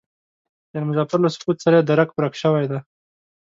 د 0.71 0.73
آل 0.79 0.83
مظفر 0.87 1.19
له 1.23 1.29
سقوط 1.35 1.57
سره 1.65 1.75
یې 1.79 1.83
درک 1.89 2.09
ورک 2.13 2.33
شوی 2.41 2.65
دی. 2.71 2.79